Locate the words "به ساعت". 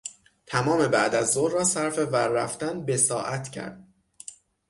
2.85-3.49